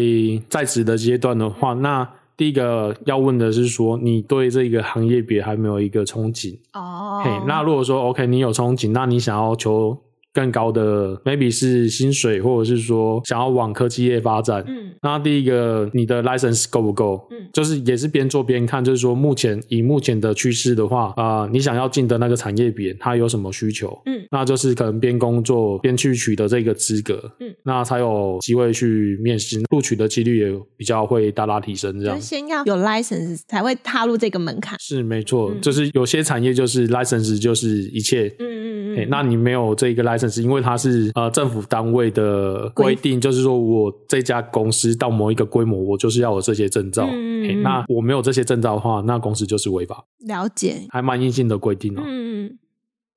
[0.48, 7.22] 在职的阶段的话，那第一个要问的是说，你对这个行业别还没有一个憧憬哦。
[7.24, 9.98] 嘿，那如果说 OK，你有憧憬，那你想要求。
[10.34, 14.62] 更高的 maybe 是薪水，或者是说想要往科技业发展。
[14.66, 17.26] 嗯，那第一个你的 license 够不够？
[17.30, 23.96] 嗯，就是也是边做边看，就是说目前以目前的趋势的话，啊、呃，你想要进的那个产业别，它有什么需求？
[24.06, 27.32] 嗯，那就是可能边工作边去取得这个资格。
[27.38, 32.00] 嗯，那才有机会去面试，录取的几率也比较会大大提升。
[32.00, 34.76] 这样，先要有 license 才会踏入这个门槛。
[34.80, 38.34] 是没错，嗯、就是有些产业就是 license 就是一切。
[38.40, 39.08] 嗯嗯嗯。
[39.10, 40.42] 那你没有这个 license。
[40.42, 47.08] 因为它是呃政府单位的规定，就是说我这家公司到某一个规模，我就是要有这些证照。
[47.10, 50.04] 嗯，那我没有这些证照的话，那公司就是违法。
[50.26, 52.02] 了解，还蛮硬性的规定哦。
[52.04, 52.58] 嗯，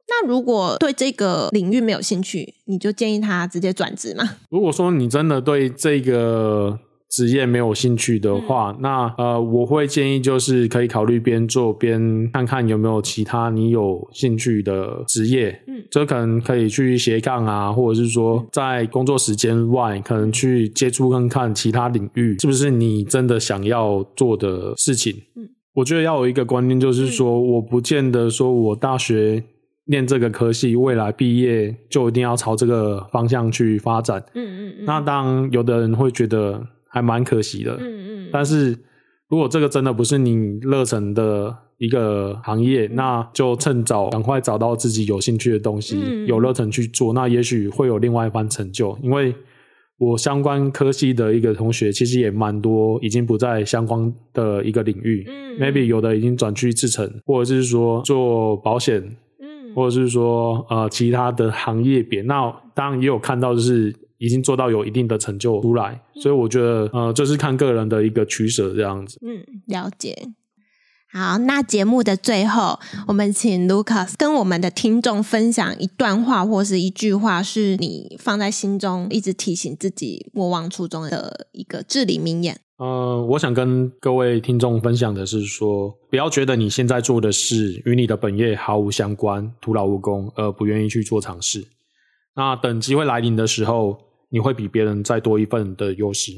[0.08, 4.24] 那如果对这个领域没有兴趣，你就建议他直接转职吗？
[4.50, 6.80] 如果说你真的对这个。
[7.10, 25.16] 职业没有兴趣的话，嗯、那呃，我会建议就是可以考虑边做边看看有没有其他你有兴趣的职业，嗯，这可能可以去斜杠啊，或者是说在工作时间外，可能去接触看看其他领域，是不是你真的想要做的事情？
[25.38, 29.42] 嗯，我觉得要有一个观念，就是说，嗯、我不见得说我大学
[29.86, 34.22] 念这个科系，未来毕业就一定要朝这个方向去发展。
[34.34, 34.86] 嗯嗯嗯。
[34.86, 36.68] 那当有的人会觉得。
[36.98, 38.30] 还蛮可惜的，嗯嗯。
[38.32, 38.76] 但是
[39.30, 48.98] 如果这个真的不是你热忱的一个行业，那就趁早赶快找到自己有兴趣的东西，嗯、有热忱去做，那也许会有另外一番成就。
[49.04, 49.36] 因为
[50.00, 59.02] 我相关科系的一个同学，其实也蛮多，已经不在相关的一个领域，嗯，maybe 有的已经转去制成，或者是说做保险，
[59.40, 62.24] 嗯，或者是说呃其他的行业别。
[62.24, 63.94] 那当然也有看到就是。
[64.18, 69.20] 已经做到有一定的成就出来，所以我觉得，呃，就是看个人的一个取舍这样子。
[69.22, 70.30] 嗯，了解。
[71.10, 82.60] 好，那节目的最后，我们请 Lucas 跟我们的听众分享一段话或是一句话，是你放在心中，一直提醒自己莫忘初衷的一个至理名言。
[82.78, 91.66] 呃，我想跟各位听众分享的是说，不要觉得你现在做的事与你的本业毫无相关、徒劳无功，而不愿意去做尝试。
[92.36, 94.07] 那等机会来临的时候。
[94.30, 96.34] 你会比别人再多一份的优势，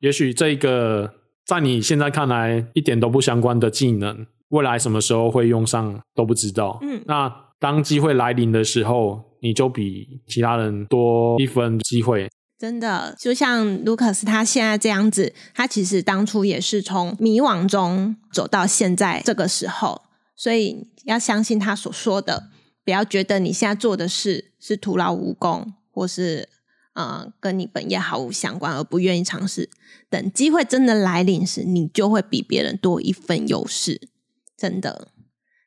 [0.00, 6.78] 也许这个在你现在看来一点都不相关的技能，未来什么时候会用上都不知道。
[6.80, 12.30] 嗯，那当机会来临的时候，你就比其他人多一分机会。
[12.58, 20.00] 真的，就像 Lucas 他现在这样子，他其实当初也是从迷惘中走到现在这个时候，
[20.34, 22.44] 所以要相信他所说的，
[22.82, 26.48] 不要觉得你现在做的事是徒劳无功，或是。
[26.94, 29.68] 呃，跟你本业毫无相关，而不愿意尝试。
[30.08, 34.08] 等机会真的来临时，你就会比别人多一份优势，
[34.56, 35.08] 真的。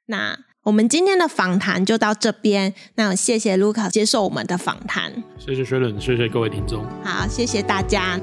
[0.05, 2.73] 那我们今天的访谈就到这边。
[2.95, 5.21] 那谢谢 Lucas 接受我们的访谈。
[5.37, 6.85] 谢谢 Shannon，谢谢各位听众。
[7.03, 8.19] 好，谢谢大家。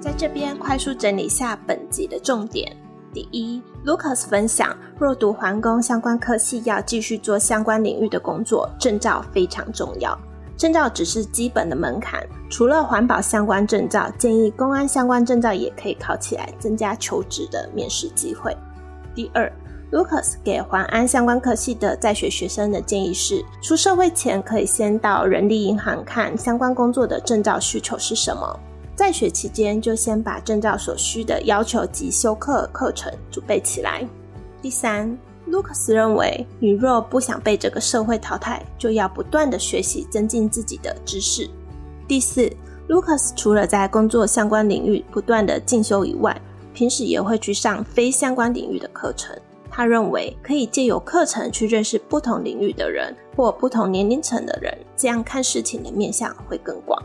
[0.00, 2.76] 在这边快速整理下本集的重点。
[3.12, 10.18] 第一，Lucas 分享，若读环工相关科系，要继续做相关领域的工作，证照非常重要。
[10.56, 18.56] 证照只是基本的门槛，除了环保相关证照，建议公安相关证照也可以考起来，增加求职的面试机会。
[19.14, 19.50] 第二
[19.90, 28.58] ，Lucas 给环安相关科系的在学学生的建议是，出社会前可以先到人力银行看相关工作的证照需求是什么。
[29.02, 34.08] 在学期间，就先把证照所需的要求及修课课程准备起来。
[34.62, 35.18] 第三
[35.50, 41.50] ，Lucas 认为，你若不想被这个社会淘汰，就要不断的学习，增进自己的知识。
[42.06, 42.48] 第四
[42.88, 46.40] ，Lucas 除了在工作相关领域不断的进修以外，
[46.72, 49.36] 平时也会去上非相关领域的课程。
[49.68, 57.02] 他认为，可以借由课程去认识不同领域的人或不同年龄层的人，这样看事情的面向会更广。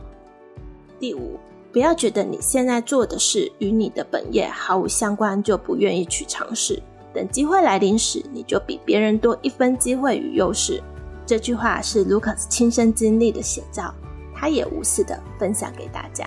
[0.99, 1.39] 第五。
[1.77, 6.81] 不要觉得你现在做的事与你的本业毫无相关，就不愿意去尝试。
[7.13, 10.81] 等机会来临时，你就比别人多一分机会与优势。
[11.23, 13.93] 这句话是 Lucas 亲身经历的写照，
[14.33, 16.25] 他也无私的分享给大家。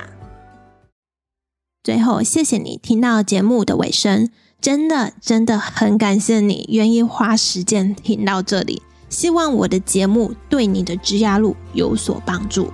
[1.82, 4.30] 最后，谢谢你听到节目的尾声，
[4.60, 8.80] 真的真的很感谢你愿意花时间听到这里。
[9.08, 12.70] 希望我的节目对你的职涯路有所帮助。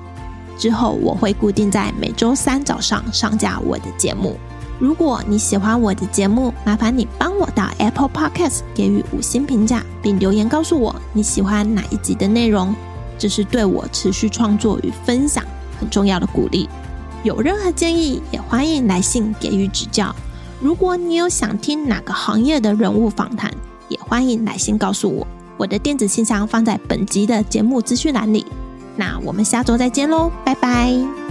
[0.59, 4.37] 之后我会固定在每周三早上上架我的节目，
[4.79, 12.75] 如果你喜欢我的节目，麻烦你帮我到 Apple Podcast 给予五星评价，并留言告诉我你喜欢哪一集的内容，
[13.19, 15.45] 这是对我持续创作与分享
[15.79, 16.69] 很重要的鼓励。
[17.23, 20.15] 有任何建议，也欢迎来信给予指教。
[20.61, 23.53] 如果你有想听哪个行业的人物访谈，
[23.89, 25.27] 也欢迎来信告诉我。
[25.59, 28.47] 我的电子信箱放在本集的节目资讯栏里。
[28.97, 31.26] 那我们下周再见喽，拜拜。